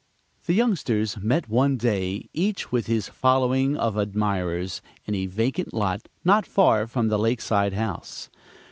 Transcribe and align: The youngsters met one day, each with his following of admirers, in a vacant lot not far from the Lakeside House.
The 0.47 0.55
youngsters 0.55 1.17
met 1.17 1.47
one 1.47 1.77
day, 1.77 2.27
each 2.33 2.71
with 2.71 2.87
his 2.87 3.07
following 3.07 3.77
of 3.77 3.97
admirers, 3.99 4.81
in 5.05 5.13
a 5.13 5.27
vacant 5.27 5.75
lot 5.75 6.09
not 6.25 6.47
far 6.47 6.87
from 6.87 7.09
the 7.09 7.19
Lakeside 7.19 7.73
House. 7.73 8.27